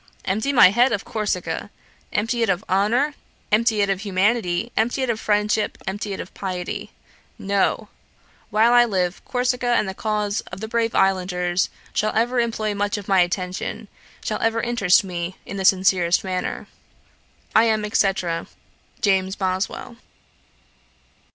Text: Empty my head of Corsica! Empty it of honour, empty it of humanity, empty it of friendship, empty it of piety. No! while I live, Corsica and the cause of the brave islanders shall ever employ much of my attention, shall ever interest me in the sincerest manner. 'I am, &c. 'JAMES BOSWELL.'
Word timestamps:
Empty 0.25 0.51
my 0.51 0.71
head 0.71 0.91
of 0.91 1.05
Corsica! 1.05 1.69
Empty 2.11 2.41
it 2.41 2.49
of 2.49 2.63
honour, 2.67 3.13
empty 3.51 3.81
it 3.81 3.89
of 3.91 4.01
humanity, 4.01 4.71
empty 4.75 5.03
it 5.03 5.11
of 5.11 5.19
friendship, 5.19 5.77
empty 5.85 6.11
it 6.11 6.19
of 6.19 6.33
piety. 6.33 6.89
No! 7.37 7.87
while 8.49 8.73
I 8.73 8.83
live, 8.83 9.23
Corsica 9.25 9.67
and 9.77 9.87
the 9.87 9.93
cause 9.93 10.41
of 10.51 10.59
the 10.59 10.67
brave 10.67 10.95
islanders 10.95 11.69
shall 11.93 12.13
ever 12.15 12.39
employ 12.39 12.73
much 12.73 12.97
of 12.97 13.07
my 13.07 13.19
attention, 13.19 13.89
shall 14.25 14.41
ever 14.41 14.63
interest 14.63 15.03
me 15.03 15.35
in 15.45 15.57
the 15.57 15.65
sincerest 15.65 16.23
manner. 16.23 16.65
'I 17.53 17.63
am, 17.65 17.89
&c. 17.91 18.11
'JAMES 19.01 19.35
BOSWELL.' 19.35 19.97